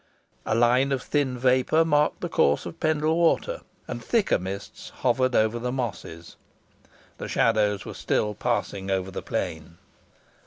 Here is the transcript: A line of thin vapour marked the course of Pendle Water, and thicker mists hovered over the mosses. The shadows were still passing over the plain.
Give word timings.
A 0.47 0.55
line 0.55 0.91
of 0.91 1.03
thin 1.03 1.37
vapour 1.37 1.85
marked 1.85 2.21
the 2.21 2.27
course 2.27 2.65
of 2.65 2.79
Pendle 2.79 3.15
Water, 3.15 3.61
and 3.87 4.03
thicker 4.03 4.39
mists 4.39 4.89
hovered 4.89 5.35
over 5.35 5.59
the 5.59 5.71
mosses. 5.71 6.37
The 7.19 7.27
shadows 7.27 7.85
were 7.85 7.93
still 7.93 8.33
passing 8.33 8.89
over 8.89 9.11
the 9.11 9.21
plain. 9.21 9.77